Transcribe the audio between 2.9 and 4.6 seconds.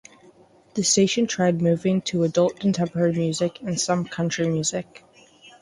music and some country